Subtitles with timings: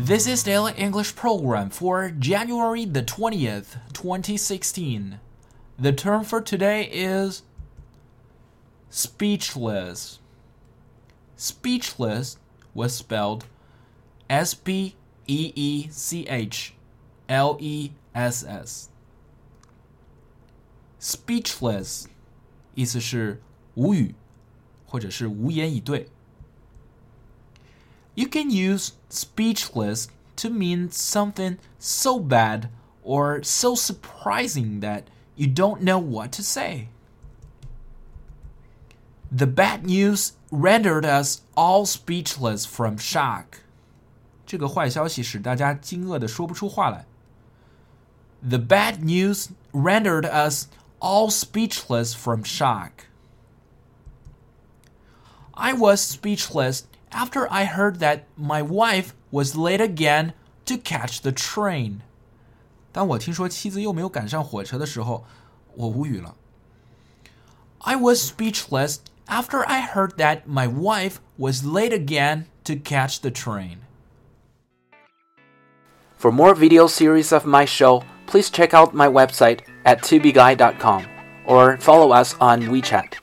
[0.00, 5.18] This is Daily English Program for January the 20th, 2016.
[5.78, 7.42] The term for today is
[8.88, 10.20] speechless.
[11.36, 12.38] Speechless
[12.72, 13.46] was spelled
[14.30, 14.94] S P
[15.26, 16.74] E E C H
[17.28, 18.88] L E S S.
[21.00, 22.06] Speechless
[22.74, 23.42] 意思是
[23.74, 24.14] 无语，
[24.86, 26.08] 或者是无言以对。
[28.14, 32.68] You can use speechless to mean something so bad
[33.02, 36.88] or so surprising that you don't know what to say.
[39.30, 43.62] The bad news rendered us all speechless from shock.
[44.46, 47.04] 这个坏消息使大家惊愕的说不出话来。
[48.48, 50.68] The bad news rendered us
[51.00, 53.06] all speechless from shock.
[55.52, 60.32] I was speechless after I heard that my wife was late again
[60.66, 62.00] to catch the train.
[62.92, 65.24] 当我听说妻子又没有赶上火车的时候，
[65.74, 66.34] 我无语了。
[67.80, 73.78] I was speechless after I heard that my wife was late again to catch the train.
[76.16, 81.04] For more video series of my show, please check out my website at tubeguy.com
[81.46, 83.19] or follow us on WeChat.